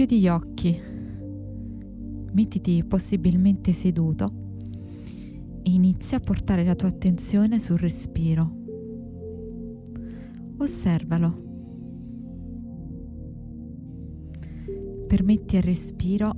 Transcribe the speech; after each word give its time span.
Chiudi 0.00 0.20
gli 0.20 0.28
occhi, 0.28 0.80
mettiti 2.32 2.82
possibilmente 2.84 3.72
seduto 3.72 4.32
e 5.62 5.70
inizia 5.70 6.16
a 6.16 6.20
portare 6.20 6.64
la 6.64 6.74
tua 6.74 6.88
attenzione 6.88 7.60
sul 7.60 7.76
respiro. 7.76 8.50
Osservalo. 10.56 11.42
Permetti 15.06 15.56
al 15.58 15.64
respiro, 15.64 16.34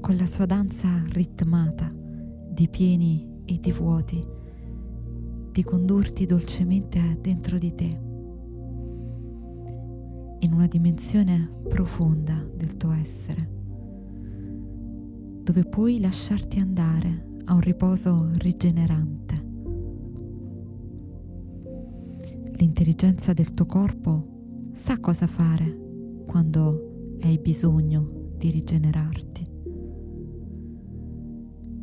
con 0.00 0.16
la 0.16 0.26
sua 0.26 0.46
danza 0.46 1.04
ritmata, 1.10 1.94
di 2.50 2.68
pieni 2.68 3.42
e 3.44 3.60
di 3.60 3.70
vuoti, 3.70 4.26
di 5.52 5.62
condurti 5.62 6.26
dolcemente 6.26 7.16
dentro 7.20 7.58
di 7.58 7.72
te, 7.76 8.07
in 10.40 10.52
una 10.52 10.66
dimensione 10.66 11.50
profonda 11.68 12.34
del 12.54 12.76
tuo 12.76 12.92
essere, 12.92 13.48
dove 15.42 15.64
puoi 15.64 16.00
lasciarti 16.00 16.58
andare 16.60 17.26
a 17.44 17.54
un 17.54 17.60
riposo 17.60 18.30
rigenerante. 18.34 19.46
L'intelligenza 22.56 23.32
del 23.32 23.54
tuo 23.54 23.66
corpo 23.66 24.68
sa 24.72 24.98
cosa 24.98 25.26
fare 25.26 25.76
quando 26.26 27.16
hai 27.20 27.38
bisogno 27.38 28.32
di 28.36 28.50
rigenerarti. 28.50 29.46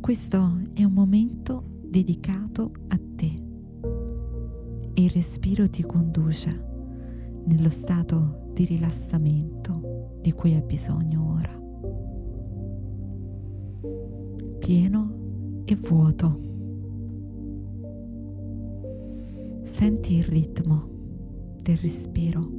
Questo 0.00 0.60
è 0.72 0.84
un 0.84 0.92
momento 0.92 1.64
dedicato 1.82 2.70
a 2.88 3.00
te 3.16 3.34
e 4.94 5.02
il 5.02 5.10
respiro 5.10 5.68
ti 5.68 5.82
conduce 5.82 6.65
nello 7.46 7.70
stato 7.70 8.50
di 8.52 8.64
rilassamento 8.64 10.18
di 10.20 10.32
cui 10.32 10.54
hai 10.54 10.62
bisogno 10.62 11.34
ora. 11.34 11.54
Pieno 14.58 15.62
e 15.64 15.76
vuoto. 15.76 16.40
Senti 19.64 20.14
il 20.14 20.24
ritmo 20.24 20.88
del 21.60 21.76
respiro. 21.78 22.50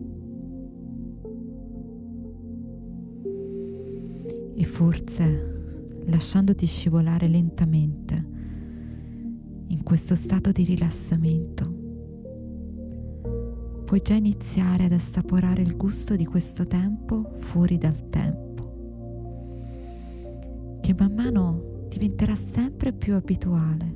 E 4.55 4.63
forse, 4.65 6.01
lasciandoti 6.05 6.65
scivolare 6.65 7.27
lentamente 7.27 8.25
in 9.67 9.83
questo 9.83 10.15
stato 10.15 10.51
di 10.51 10.63
rilassamento, 10.63 11.86
puoi 13.87 14.01
già 14.01 14.15
iniziare 14.15 14.83
ad 14.83 14.91
assaporare 14.91 15.61
il 15.61 15.77
gusto 15.77 16.17
di 16.17 16.25
questo 16.25 16.67
tempo 16.67 17.35
fuori 17.37 17.77
dal 17.77 18.09
tempo, 18.09 18.63
che 20.81 20.93
man 20.93 21.13
mano 21.13 21.85
diventerà 21.87 22.35
sempre 22.35 22.91
più 22.91 23.13
abituale 23.13 23.95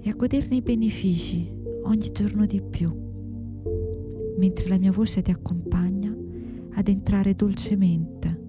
e 0.00 0.10
a 0.10 0.14
goderne 0.14 0.56
i 0.56 0.60
benefici 0.60 1.50
ogni 1.84 2.10
giorno 2.12 2.44
di 2.44 2.60
più, 2.60 2.90
mentre 4.36 4.68
la 4.68 4.76
mia 4.76 4.92
voce 4.92 5.22
ti 5.22 5.30
accompagna 5.30 6.14
ad 6.74 6.86
entrare 6.86 7.34
dolcemente 7.34 8.44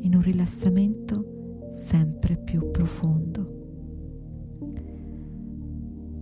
in 0.00 0.14
un 0.14 0.20
rilassamento 0.20 1.70
sempre 1.72 2.36
più 2.36 2.70
profondo. 2.70 3.46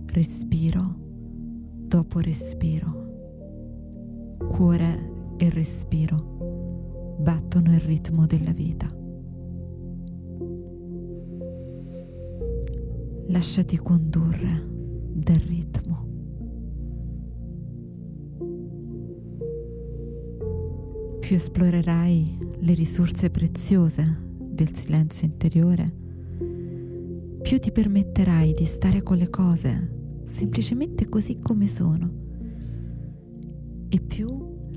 Respiro 0.05 1.02
dopo 1.93 2.19
respiro, 2.21 2.87
cuore 4.49 5.35
e 5.37 5.47
respiro 5.51 7.17
battono 7.19 7.71
il 7.71 7.81
ritmo 7.81 8.25
della 8.25 8.51
vita. 8.51 8.89
lasciati 13.27 13.77
condurre 13.77 14.67
dal 15.13 15.37
ritmo. 15.37 16.07
Più 21.19 21.35
esplorerai 21.35 22.37
le 22.57 22.73
risorse 22.73 23.29
preziose 23.29 24.17
del 24.39 24.75
silenzio 24.75 25.27
interiore, 25.27 25.93
più 27.43 27.59
ti 27.59 27.71
permetterai 27.71 28.53
di 28.55 28.65
stare 28.65 29.03
con 29.03 29.17
le 29.17 29.29
cose 29.29 30.01
semplicemente 30.33 31.07
così 31.07 31.37
come 31.37 31.67
sono 31.67 32.09
e 33.87 33.99
più 34.01 34.27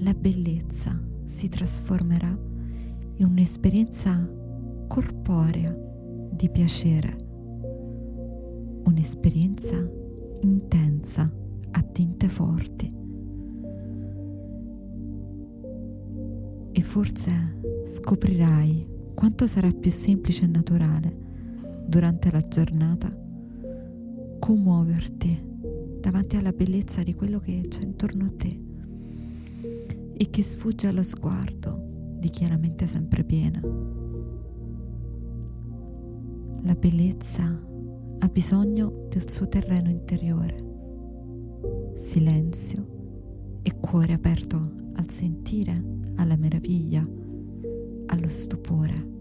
la 0.01 0.13
bellezza 0.13 1.03
si 1.25 1.49
trasformerà 1.49 2.29
in 3.15 3.25
un'esperienza 3.25 4.31
corporea 4.87 5.75
di 6.31 6.51
piacere 6.51 7.17
un'esperienza 8.85 9.91
intensa 10.43 11.33
a 11.71 11.83
tinte 11.83 12.29
forti. 12.29 12.95
E 16.73 16.83
forse 16.83 17.33
scoprirai 17.87 18.87
quanto 19.15 19.47
sarà 19.47 19.73
più 19.73 19.91
semplice 19.91 20.45
e 20.45 20.49
naturale 20.49 21.25
durante 21.87 22.31
la 22.31 22.43
giornata 22.43 23.25
commuoverti 24.39 25.43
davanti 26.01 26.37
alla 26.37 26.53
bellezza 26.53 27.03
di 27.03 27.15
quello 27.15 27.41
che 27.41 27.67
c'è 27.69 27.83
intorno 27.83 28.25
a 28.25 28.33
te 28.37 28.61
e 30.19 30.31
che 30.31 30.43
sfugge 30.43 30.87
allo 30.87 31.03
sguardo 31.03 32.15
di 32.19 32.29
chi 32.31 32.45
ha 32.45 32.49
la 32.49 32.57
mente 32.57 32.87
sempre 32.87 33.25
piena. 33.25 33.61
La 36.63 36.75
bellezza 36.75 37.45
ha 38.19 38.29
bisogno 38.29 39.07
del 39.09 39.29
suo 39.31 39.49
terreno 39.49 39.91
interiore, 39.91 40.65
silenzio 41.97 43.61
e 43.63 43.77
cuore 43.79 44.13
aperto 44.15 44.75
al 44.95 45.11
sentire, 45.11 45.83
alla 46.17 46.37
meraviglia, 46.37 47.07
allo 48.07 48.29
stupore. 48.29 49.16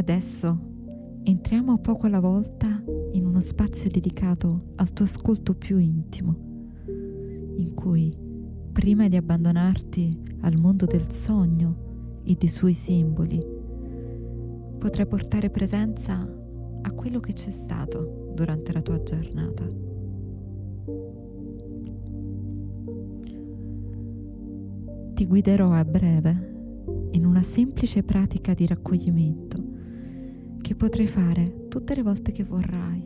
Adesso 0.00 0.58
entriamo 1.24 1.76
poco 1.76 2.06
alla 2.06 2.20
volta 2.20 2.82
in 3.12 3.26
uno 3.26 3.42
spazio 3.42 3.90
dedicato 3.90 4.72
al 4.76 4.94
tuo 4.94 5.04
ascolto 5.04 5.54
più 5.54 5.76
intimo, 5.76 6.34
in 7.56 7.74
cui, 7.74 8.10
prima 8.72 9.08
di 9.08 9.16
abbandonarti 9.16 10.38
al 10.40 10.56
mondo 10.56 10.86
del 10.86 11.12
sogno, 11.12 12.22
e 12.24 12.34
dei 12.34 12.48
suoi 12.48 12.72
simboli, 12.72 13.44
potrai 14.78 15.06
portare 15.06 15.50
presenza 15.50 16.26
a 16.80 16.92
quello 16.92 17.20
che 17.20 17.34
c'è 17.34 17.50
stato 17.50 18.32
durante 18.34 18.72
la 18.72 18.80
tua 18.80 19.02
giornata. 19.02 19.66
Ti 25.12 25.26
guiderò 25.26 25.70
a 25.72 25.84
breve 25.84 26.48
in 27.12 27.26
una 27.26 27.42
semplice 27.42 28.02
pratica 28.02 28.54
di 28.54 28.66
raccoglimento 28.66 29.49
che 30.60 30.74
potrai 30.74 31.06
fare 31.06 31.66
tutte 31.68 31.94
le 31.94 32.02
volte 32.02 32.32
che 32.32 32.44
vorrai 32.44 33.02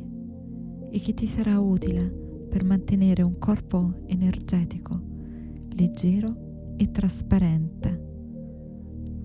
e 0.91 1.01
che 1.01 1.15
ti 1.15 1.27
sarà 1.27 1.59
utile 1.59 2.09
per 2.49 2.65
mantenere 2.65 3.23
un 3.23 3.39
corpo 3.39 4.03
energetico, 4.07 5.01
leggero 5.75 6.75
e 6.77 6.91
trasparente 6.91 8.03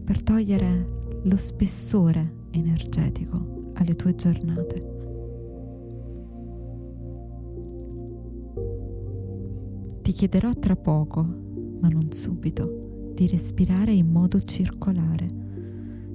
per 0.04 0.24
togliere 0.24 0.98
lo 1.24 1.38
spessore 1.38 2.48
energetico 2.52 3.72
alle 3.74 3.94
tue 3.94 4.16
giornate. 4.16 4.98
Ti 10.02 10.12
chiederò 10.12 10.52
tra 10.54 10.75
poco, 10.75 11.22
ma 11.80 11.88
non 11.90 12.12
subito, 12.12 13.12
di 13.14 13.28
respirare 13.28 13.92
in 13.92 14.10
modo 14.10 14.42
circolare, 14.42 15.28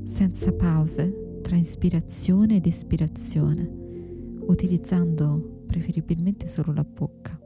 senza 0.03 0.53
pause 0.53 1.24
tra 1.45 1.57
ispirazione 1.57 2.57
ed 2.57 2.65
espirazione, 2.65 3.71
utilizzando 4.47 5.65
preferibilmente 5.67 6.47
solo 6.47 6.73
la 6.73 6.85
bocca. 6.85 7.39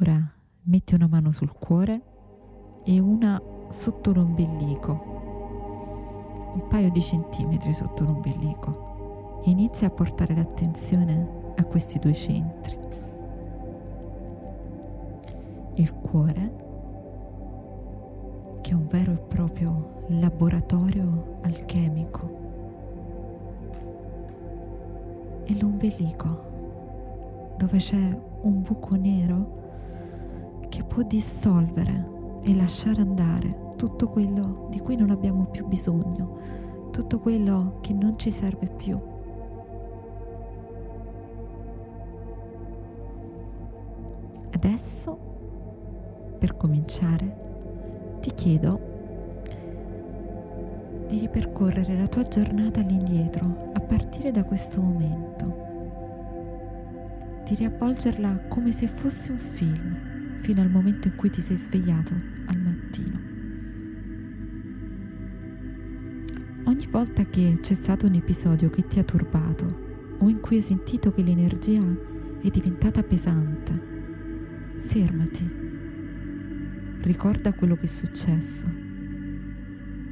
Ora 0.00 0.32
metti 0.64 0.94
una 0.94 1.06
mano 1.06 1.30
sul 1.30 1.50
cuore 1.54 2.02
e 2.84 2.98
una 2.98 3.40
sotto 3.70 4.12
l'ombelico, 4.12 4.90
un 6.56 6.66
paio 6.68 6.90
di 6.90 7.00
centimetri 7.00 7.72
sotto 7.72 8.04
l'ombelico, 8.04 9.40
inizia 9.44 9.86
a 9.86 9.92
portare 9.92 10.34
l'attenzione 10.34 11.54
a 11.56 11.64
questi 11.64 11.98
due 11.98 12.12
centri. 12.12 12.78
Il 15.76 15.90
cuore, 15.94 16.63
che 18.64 18.72
un 18.72 18.86
vero 18.86 19.12
e 19.12 19.18
proprio 19.18 20.04
laboratorio 20.06 21.36
alchemico, 21.42 22.30
e 25.44 25.58
l'ombelico, 25.60 27.52
dove 27.58 27.76
c'è 27.76 28.18
un 28.40 28.62
buco 28.62 28.94
nero 28.94 29.62
che 30.70 30.82
può 30.82 31.02
dissolvere 31.02 32.40
e 32.40 32.54
lasciare 32.56 33.02
andare 33.02 33.72
tutto 33.76 34.08
quello 34.08 34.68
di 34.70 34.80
cui 34.80 34.96
non 34.96 35.10
abbiamo 35.10 35.44
più 35.44 35.66
bisogno, 35.66 36.38
tutto 36.90 37.18
quello 37.18 37.80
che 37.82 37.92
non 37.92 38.18
ci 38.18 38.30
serve 38.30 38.68
più. 38.68 38.98
Adesso, 44.52 45.18
per 46.38 46.56
cominciare, 46.56 47.43
ti 48.24 48.32
chiedo 48.32 49.42
di 51.10 51.18
ripercorrere 51.18 51.94
la 51.98 52.06
tua 52.06 52.26
giornata 52.26 52.80
all'indietro 52.80 53.70
a 53.74 53.80
partire 53.80 54.30
da 54.30 54.44
questo 54.44 54.80
momento, 54.80 55.44
di 57.46 57.54
riavvolgerla 57.54 58.46
come 58.48 58.72
se 58.72 58.86
fosse 58.86 59.30
un 59.30 59.36
film 59.36 60.40
fino 60.40 60.62
al 60.62 60.70
momento 60.70 61.08
in 61.08 61.16
cui 61.16 61.28
ti 61.28 61.42
sei 61.42 61.58
svegliato 61.58 62.14
al 62.46 62.56
mattino. 62.56 63.20
Ogni 66.64 66.86
volta 66.86 67.26
che 67.26 67.58
c'è 67.60 67.74
stato 67.74 68.06
un 68.06 68.14
episodio 68.14 68.70
che 68.70 68.86
ti 68.86 68.98
ha 68.98 69.04
turbato 69.04 69.82
o 70.16 70.30
in 70.30 70.40
cui 70.40 70.56
hai 70.56 70.62
sentito 70.62 71.12
che 71.12 71.22
l'energia 71.22 71.82
è 72.40 72.48
diventata 72.48 73.02
pesante, 73.02 73.78
fermati, 74.78 75.63
ricorda 77.04 77.52
quello 77.52 77.76
che 77.76 77.84
è 77.84 77.86
successo 77.86 78.84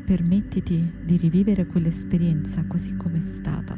Permettiti 0.05 0.93
di 1.05 1.17
rivivere 1.17 1.65
quell'esperienza 1.65 2.67
così 2.67 2.97
come 2.97 3.19
è 3.19 3.21
stata. 3.21 3.75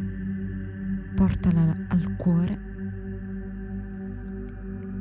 Portala 1.14 1.76
al 1.88 2.16
cuore 2.16 2.72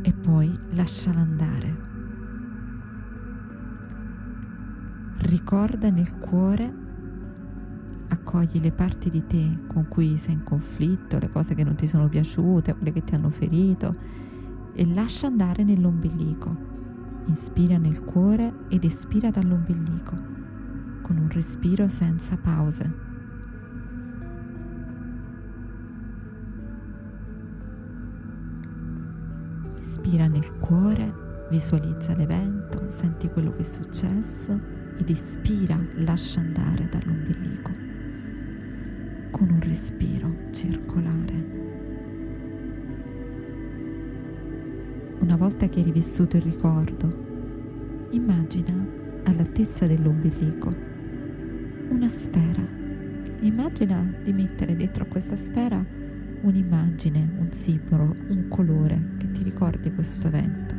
e 0.04 0.14
poi 0.14 0.56
lasciala 0.72 1.22
andare. 1.22 1.78
Ricorda 5.22 5.90
nel 5.90 6.20
cuore, 6.20 6.74
accogli 8.10 8.60
le 8.60 8.72
parti 8.72 9.10
di 9.10 9.26
te 9.26 9.60
con 9.68 9.88
cui 9.88 10.18
sei 10.18 10.34
in 10.34 10.44
conflitto, 10.44 11.18
le 11.20 11.30
cose 11.30 11.56
che 11.56 11.64
non 11.64 11.76
ti 11.76 11.88
sono 11.88 12.10
piaciute, 12.10 12.76
quelle 12.76 12.92
che 12.92 13.04
ti 13.04 13.16
hanno 13.16 13.30
ferito 13.30 13.96
e 14.74 14.86
lascia 14.86 15.28
andare 15.28 15.64
nell'ombilico. 15.64 16.83
Inspira 17.26 17.78
nel 17.78 18.04
cuore 18.04 18.54
ed 18.70 18.84
espira 18.84 19.30
dall'ombilico 19.30 20.16
con 21.02 21.18
un 21.18 21.30
respiro 21.30 21.88
senza 21.88 22.38
pause. 22.38 22.92
Ispira 29.80 30.28
nel 30.28 30.58
cuore, 30.58 31.14
visualizza 31.50 32.16
l'evento, 32.16 32.90
senti 32.90 33.30
quello 33.30 33.52
che 33.52 33.62
è 33.62 33.64
successo 33.64 34.60
ed 34.98 35.10
ispira, 35.10 35.78
lascia 35.96 36.40
andare 36.40 36.88
dall'ombelico 36.90 37.72
con 39.32 39.50
un 39.50 39.60
respiro 39.62 40.36
circolare. 40.52 41.73
Una 45.24 45.38
volta 45.38 45.70
che 45.70 45.80
hai 45.80 45.86
rivissuto 45.86 46.36
il 46.36 46.42
ricordo, 46.42 48.08
immagina 48.10 48.74
all'altezza 49.24 49.88
dell'ombelico 49.88 50.76
una 51.88 52.10
sfera. 52.10 52.62
Immagina 53.40 54.04
di 54.22 54.34
mettere 54.34 54.76
dentro 54.76 55.06
questa 55.06 55.38
sfera 55.38 55.82
un'immagine, 56.42 57.36
un 57.40 57.50
simbolo, 57.54 58.14
un 58.28 58.50
colore 58.50 59.12
che 59.18 59.32
ti 59.32 59.44
ricordi 59.44 59.94
questo 59.94 60.28
evento 60.28 60.76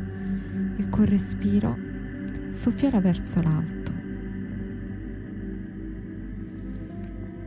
e 0.77 0.89
col 0.89 1.07
respiro 1.07 1.75
soffiala 2.51 3.01
verso 3.01 3.41
l'alto. 3.41 3.93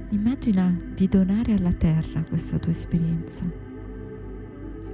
Immagina 0.08 0.76
di 0.96 1.06
donare 1.06 1.52
alla 1.52 1.72
terra 1.72 2.24
questa 2.24 2.58
tua 2.58 2.72
esperienza. 2.72 3.44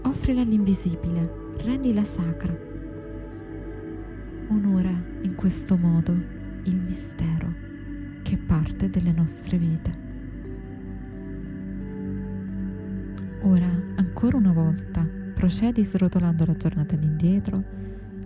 Offrila 0.02 0.42
all'invisibile, 0.42 1.43
rendila 1.58 2.04
sacra. 2.04 2.56
Onora 4.48 4.92
in 5.22 5.34
questo 5.34 5.76
modo 5.76 6.12
il 6.64 6.80
mistero 6.80 7.52
che 8.22 8.36
parte 8.36 8.88
delle 8.88 9.12
nostre 9.12 9.58
vite. 9.58 10.02
Ora, 13.42 13.68
ancora 13.96 14.36
una 14.36 14.52
volta, 14.52 15.06
procedi 15.34 15.84
srotolando 15.84 16.46
la 16.46 16.54
giornata 16.54 16.94
all'indietro, 16.94 17.62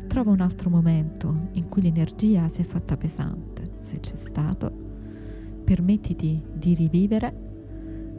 trova 0.07 0.31
un 0.31 0.41
altro 0.41 0.71
momento 0.71 1.49
in 1.53 1.69
cui 1.69 1.83
l'energia 1.83 2.49
si 2.49 2.61
è 2.61 2.65
fatta 2.65 2.97
pesante, 2.97 3.73
se 3.81 3.99
c'è 3.99 4.15
stato, 4.15 4.71
permettiti 5.65 6.41
di 6.55 6.75
rivivere 6.75 7.47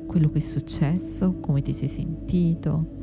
quello 0.05 0.29
che 0.29 0.39
è 0.39 0.41
successo, 0.41 1.39
come 1.39 1.61
ti 1.61 1.71
sei 1.71 1.87
sentito, 1.87 2.98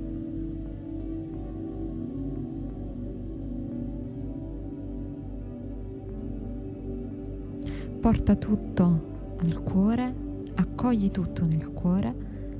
porta 8.06 8.36
tutto 8.36 9.34
al 9.40 9.64
cuore, 9.64 10.14
accogli 10.54 11.10
tutto 11.10 11.44
nel 11.44 11.72
cuore 11.72 12.14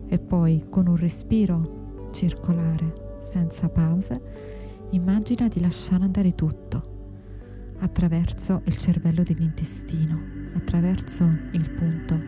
e 0.09 0.19
poi 0.19 0.67
con 0.69 0.89
un 0.89 0.97
respiro 0.97 2.09
circolare 2.11 3.19
senza 3.21 3.69
pause 3.69 4.21
immagina 4.91 5.47
di 5.47 5.61
lasciare 5.61 6.03
andare 6.03 6.35
tutto 6.35 7.75
attraverso 7.79 8.63
il 8.65 8.77
cervello 8.77 9.23
dell'intestino, 9.23 10.21
attraverso 10.55 11.23
il 11.53 11.71
punto 11.71 12.21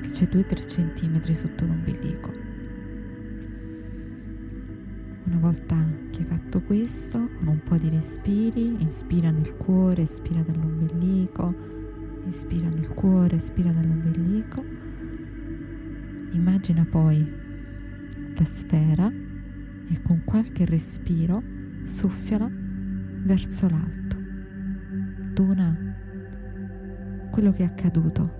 che 0.00 0.08
c'è 0.08 0.24
2-3 0.24 0.64
cm 0.64 1.32
sotto 1.32 1.66
l'ombelico. 1.66 2.30
Una 5.26 5.38
volta 5.38 5.76
che 6.10 6.20
hai 6.20 6.24
fatto 6.24 6.62
questo, 6.62 7.28
con 7.36 7.48
un 7.48 7.60
po' 7.62 7.76
di 7.76 7.90
respiri, 7.90 8.80
inspira 8.80 9.30
nel 9.30 9.54
cuore, 9.54 10.04
espira 10.04 10.42
dall'ombelico, 10.42 11.74
Ispira 12.26 12.68
nel 12.68 12.88
cuore, 12.88 13.36
espira 13.36 13.70
dall'ombelico. 13.70 14.64
Immagina 16.32 16.86
poi 16.90 17.24
la 18.36 18.44
sfera 18.44 19.08
e 19.08 20.02
con 20.02 20.22
qualche 20.24 20.64
respiro 20.64 21.42
soffiala 21.84 22.50
verso 22.50 23.68
l'alto. 23.68 24.16
Dona 25.32 25.76
quello 27.30 27.52
che 27.52 27.62
è 27.62 27.66
accaduto 27.66 28.32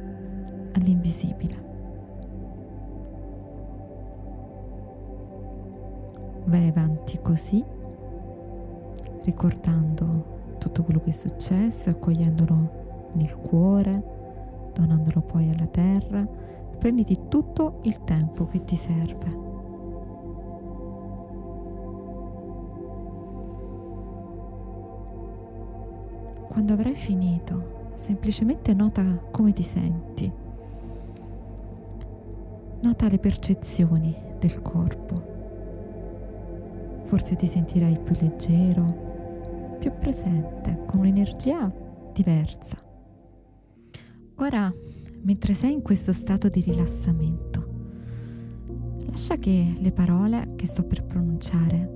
all'invisibile. 0.73 1.63
Vai 6.47 6.69
avanti 6.69 7.19
così, 7.23 7.65
ricordando 9.25 10.57
tutto 10.59 10.83
quello 10.83 11.01
che 11.01 11.11
è 11.11 11.13
successo, 11.13 11.91
accogliendolo 11.91 12.84
nel 13.15 13.37
cuore, 13.37 14.71
donandolo 14.73 15.21
poi 15.21 15.51
alla 15.51 15.67
terra. 15.67 16.27
Prenditi 16.79 17.29
tutto 17.29 17.79
il 17.83 18.05
tempo 18.05 18.47
che 18.47 18.63
ti 18.65 18.77
serve. 18.77 19.43
Quando 26.49 26.73
avrai 26.73 26.95
finito, 26.95 27.91
semplicemente 27.95 28.75
nota 28.75 29.03
come 29.31 29.53
ti 29.53 29.63
senti. 29.63 30.31
Nota 32.81 33.09
le 33.09 33.19
percezioni 33.19 34.15
del 34.39 34.61
corpo. 34.63 35.33
Forse 37.05 37.35
ti 37.37 37.47
sentirai 37.47 37.99
più 37.99 38.15
leggero, 38.21 39.77
più 39.79 39.91
presente, 39.99 40.83
con 40.87 41.01
un'energia 41.01 41.73
diversa. 42.13 42.84
Ora, 44.37 44.73
mentre 45.23 45.55
sei 45.55 45.73
in 45.73 45.83
questo 45.83 46.13
stato 46.13 46.49
di 46.49 46.61
rilassamento, 46.61 47.67
lascia 49.07 49.37
che 49.37 49.77
le 49.79 49.93
parole 49.93 50.55
che 50.57 50.67
sto 50.67 50.83
per 50.85 51.05
pronunciare 51.05 51.91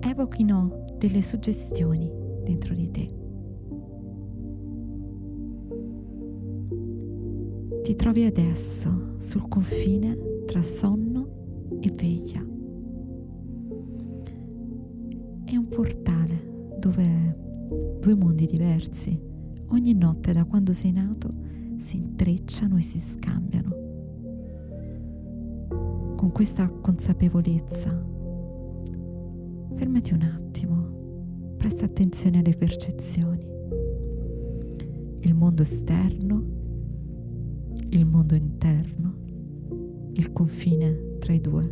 evochino 0.00 0.84
delle 0.96 1.20
suggestioni 1.20 2.10
dentro 2.42 2.74
di 2.74 2.90
te. 2.90 3.24
Ti 7.82 7.94
trovi 7.94 8.24
adesso 8.24 9.16
sul 9.18 9.46
confine 9.46 10.16
tra 10.46 10.62
sonno 10.62 11.78
e 11.80 11.92
veglia. 11.94 12.40
È 15.44 15.54
un 15.54 15.68
portale 15.68 16.74
dove 16.78 17.36
due 18.00 18.14
mondi 18.14 18.46
diversi 18.46 19.25
ogni 19.68 19.94
notte 19.94 20.32
da 20.32 20.44
quando 20.44 20.72
sei 20.72 20.92
nato 20.92 21.30
si 21.78 21.96
intrecciano 21.96 22.76
e 22.76 22.80
si 22.80 23.00
scambiano. 23.00 23.84
Con 26.16 26.30
questa 26.32 26.68
consapevolezza 26.68 28.04
fermati 29.74 30.14
un 30.14 30.22
attimo, 30.22 31.54
presta 31.56 31.84
attenzione 31.84 32.38
alle 32.38 32.56
percezioni. 32.56 33.44
Il 35.20 35.34
mondo 35.34 35.62
esterno, 35.62 36.44
il 37.90 38.06
mondo 38.06 38.34
interno, 38.34 39.14
il 40.12 40.32
confine 40.32 41.18
tra 41.18 41.32
i 41.34 41.40
due, 41.40 41.64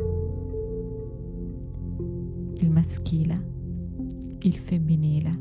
il 2.56 2.70
maschile, 2.70 3.52
il 4.40 4.56
femminile 4.56 5.40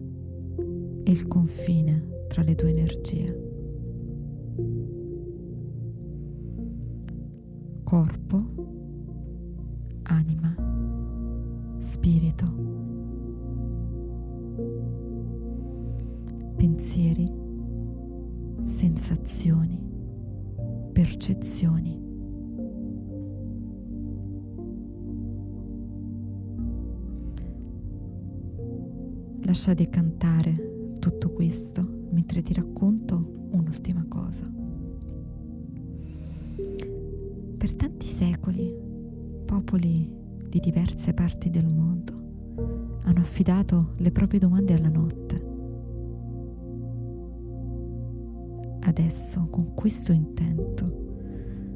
e 1.03 1.11
il 1.11 1.27
confine 1.27 2.12
tra 2.33 2.41
le 2.41 2.55
due 2.55 2.71
energie. 2.71 3.41
Corpo, 7.83 8.37
anima, 10.01 10.55
spirito, 11.77 12.45
pensieri, 16.55 17.31
sensazioni, 18.63 19.79
percezioni. 20.91 22.01
Lascia 29.41 29.75
decantare 29.75 30.95
tutto 30.97 31.29
questo 31.31 32.01
mentre 32.13 32.41
ti 32.41 32.53
racconto 32.53 33.47
un'ultima 33.51 34.05
cosa. 34.07 34.49
Per 37.57 37.73
tanti 37.75 38.07
secoli 38.07 38.73
popoli 39.45 40.09
di 40.47 40.59
diverse 40.59 41.13
parti 41.13 41.49
del 41.49 41.73
mondo 41.73 42.13
hanno 43.03 43.19
affidato 43.19 43.93
le 43.97 44.11
proprie 44.11 44.39
domande 44.39 44.73
alla 44.73 44.89
notte. 44.89 45.51
Adesso, 48.81 49.47
con 49.49 49.73
questo 49.73 50.11
intento, 50.11 51.01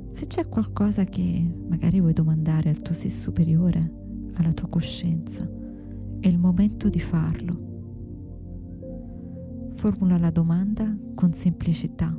se 0.10 0.28
c'è 0.28 0.48
qualcosa 0.48 1.04
che 1.06 1.54
magari 1.68 2.00
vuoi 2.00 2.14
domandare 2.14 2.70
al 2.70 2.82
tuo 2.82 2.94
sé 2.94 3.10
superiore, 3.10 4.30
alla 4.34 4.54
tua 4.54 4.68
coscienza, 4.68 5.50
è 6.20 6.28
il 6.28 6.38
momento 6.38 6.90
di 6.90 7.00
farlo. 7.00 7.67
Formula 9.78 10.18
la 10.18 10.32
domanda 10.32 10.92
con 11.14 11.34
semplicità. 11.34 12.12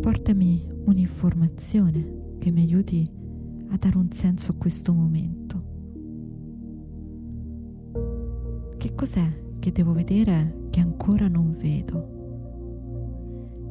Portami 0.00 0.68
un'informazione 0.86 2.36
che 2.40 2.50
mi 2.50 2.62
aiuti 2.62 3.08
a 3.68 3.76
dare 3.76 3.96
un 3.96 4.10
senso 4.10 4.50
a 4.50 4.54
questo 4.58 4.92
momento. 4.92 5.62
Che 8.76 8.94
cos'è 8.96 9.58
che 9.60 9.70
devo 9.70 9.92
vedere 9.92 10.66
che 10.70 10.80
ancora 10.80 11.28
non 11.28 11.54
vedo? 11.56 12.08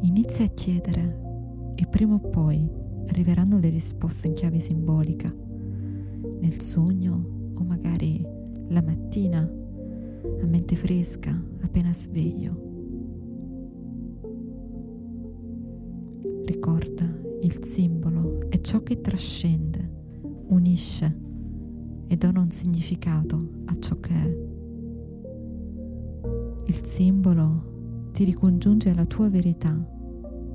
Inizia 0.03 0.45
a 0.45 0.49
chiedere 0.53 1.73
e 1.75 1.85
prima 1.87 2.13
o 2.13 2.19
poi 2.19 2.65
arriveranno 3.09 3.59
le 3.59 3.67
risposte 3.67 4.27
in 4.27 4.33
chiave 4.35 4.61
simbolica, 4.61 5.29
nel 6.39 6.61
sogno 6.61 7.51
o 7.55 7.63
magari 7.65 8.25
la 8.69 8.81
mattina 8.81 9.58
a 10.41 10.45
mente 10.45 10.75
fresca, 10.75 11.31
appena 11.61 11.93
sveglio. 11.93 12.67
Ricorda, 16.45 17.05
il 17.41 17.63
simbolo 17.63 18.49
è 18.49 18.59
ciò 18.61 18.81
che 18.83 19.01
trascende, 19.01 19.89
unisce 20.47 21.17
e 22.07 22.17
dona 22.17 22.41
un 22.41 22.51
significato 22.51 23.37
a 23.65 23.77
ciò 23.79 23.99
che 23.99 24.13
è. 24.13 24.37
Il 26.65 26.85
simbolo 26.85 28.09
ti 28.11 28.23
ricongiunge 28.23 28.89
alla 28.89 29.05
tua 29.05 29.29
verità 29.29 29.77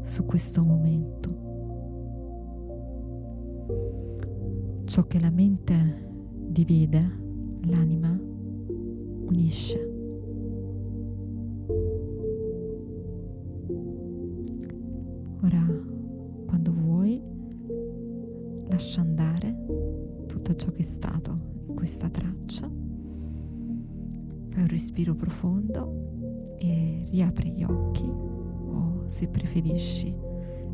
su 0.03 0.25
questo 0.25 0.65
momento. 0.65 1.43
Ciò 4.85 5.07
che 5.07 5.21
la 5.21 5.31
mente 5.31 6.11
divide, 6.49 7.23
l'anima 7.63 8.33
unisce. 9.27 9.91
Ora, 15.43 15.65
quando 16.47 16.73
vuoi, 16.73 17.23
lascia 18.69 19.01
andare 19.01 19.55
tutto 20.27 20.55
ciò 20.55 20.71
che 20.71 20.81
è 20.81 20.85
stato 20.85 21.35
in 21.69 21.75
questa 21.75 22.09
traccia. 22.09 22.71
Fai 24.49 24.63
un 24.63 24.69
respiro 24.69 25.15
profondo 25.15 26.55
e 26.57 27.05
riapri 27.09 27.51
gli 27.51 27.65
occhi 27.65 28.07
o, 28.07 29.05
se 29.09 29.29
preferisci, 29.29 30.17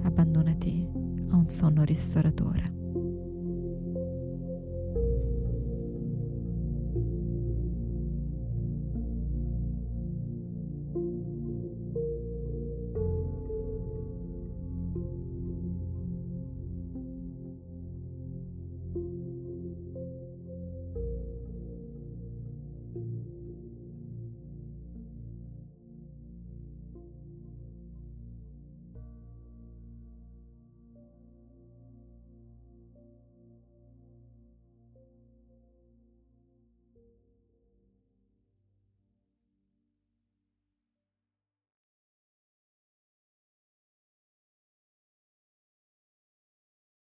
abbandonati 0.02 0.86
a 1.30 1.36
un 1.36 1.48
sonno 1.48 1.82
ristoratore. 1.82 2.79